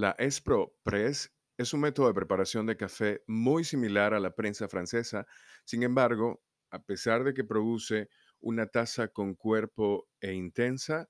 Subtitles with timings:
[0.00, 4.68] La Espro Press es un método de preparación de café muy similar a la prensa
[4.68, 5.26] francesa.
[5.64, 6.40] Sin embargo,
[6.70, 8.08] a pesar de que produce
[8.38, 11.08] una taza con cuerpo e intensa,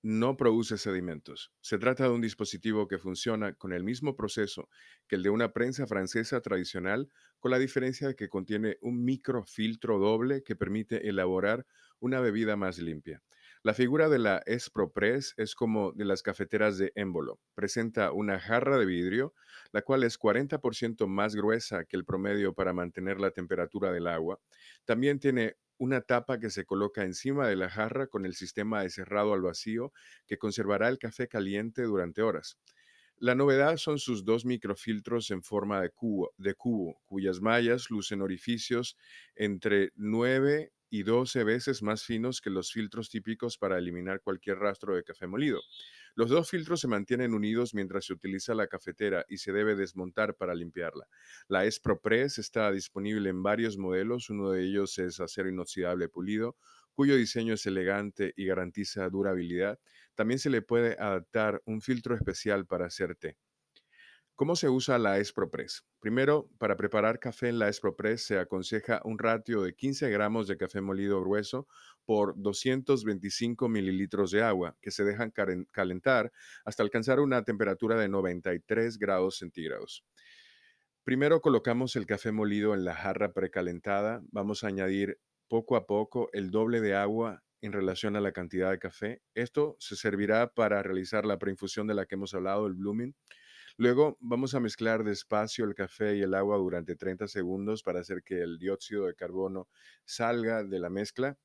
[0.00, 1.52] no produce sedimentos.
[1.60, 4.70] Se trata de un dispositivo que funciona con el mismo proceso
[5.06, 9.98] que el de una prensa francesa tradicional, con la diferencia de que contiene un microfiltro
[9.98, 11.66] doble que permite elaborar
[12.00, 13.22] una bebida más limpia.
[13.64, 17.38] La figura de la Espropress es como de las cafeteras de émbolo.
[17.54, 19.34] Presenta una jarra de vidrio,
[19.70, 24.40] la cual es 40% más gruesa que el promedio para mantener la temperatura del agua.
[24.84, 28.90] También tiene una tapa que se coloca encima de la jarra con el sistema de
[28.90, 29.92] cerrado al vacío
[30.26, 32.58] que conservará el café caliente durante horas.
[33.16, 38.22] La novedad son sus dos microfiltros en forma de cubo, de cubo cuyas mallas lucen
[38.22, 38.96] orificios
[39.36, 44.94] entre 9 y 12 veces más finos que los filtros típicos para eliminar cualquier rastro
[44.94, 45.58] de café molido.
[46.14, 50.34] Los dos filtros se mantienen unidos mientras se utiliza la cafetera y se debe desmontar
[50.34, 51.08] para limpiarla.
[51.48, 56.58] La Espropress está disponible en varios modelos, uno de ellos es acero inoxidable pulido,
[56.92, 59.80] cuyo diseño es elegante y garantiza durabilidad.
[60.14, 63.38] También se le puede adaptar un filtro especial para hacer té.
[64.42, 65.86] ¿Cómo se usa la Espropress?
[66.00, 70.56] Primero, para preparar café en la Espropress se aconseja un ratio de 15 gramos de
[70.56, 71.68] café molido grueso
[72.04, 75.32] por 225 mililitros de agua que se dejan
[75.70, 76.32] calentar
[76.64, 80.04] hasta alcanzar una temperatura de 93 grados centígrados.
[81.04, 84.24] Primero colocamos el café molido en la jarra precalentada.
[84.32, 88.72] Vamos a añadir poco a poco el doble de agua en relación a la cantidad
[88.72, 89.22] de café.
[89.36, 93.14] Esto se servirá para realizar la preinfusión de la que hemos hablado, el blooming.
[93.76, 98.22] Luego vamos a mezclar despacio el café y el agua durante 30 segundos para hacer
[98.22, 99.68] que el dióxido de carbono
[100.04, 101.38] salga de la mezcla.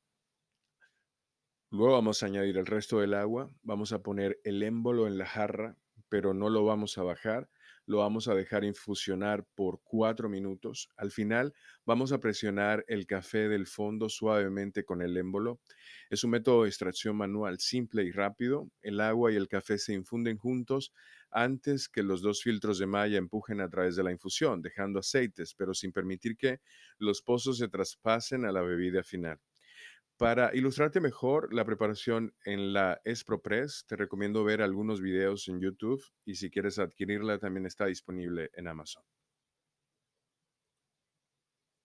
[1.69, 5.25] Luego vamos a añadir el resto del agua, vamos a poner el émbolo en la
[5.25, 5.78] jarra,
[6.09, 7.50] pero no lo vamos a bajar
[7.88, 10.90] lo vamos a dejar infusionar por cuatro minutos.
[10.96, 11.54] Al final
[11.86, 15.59] vamos a presionar el café del fondo suavemente con el émbolo.
[16.09, 18.70] Es un método de extracción manual simple y rápido.
[18.81, 20.94] El agua y el café se infunden juntos
[21.31, 25.56] antes que los dos filtros de malla empujen a través de la infusión, dejando aceites,
[25.56, 26.59] pero sin permitir que
[27.00, 29.40] los pozos se traspasen a la bebida final.
[30.17, 36.03] Para ilustrarte mejor la preparación en la Espropress, te recomiendo ver algunos videos en YouTube
[36.25, 39.03] y si quieres adquirirla también está disponible en Amazon.